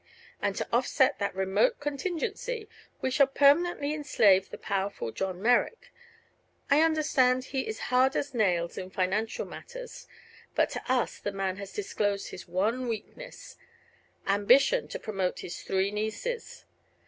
[0.41, 2.67] And to offset that remote contingency
[3.01, 5.93] we shall permanently enslave the powerful John Merrick.
[6.71, 10.07] I understand he is hard as nails in financial matters;
[10.55, 13.57] but to us the man has disclosed his one weakness
[14.25, 16.65] ambition to promote his three nieces.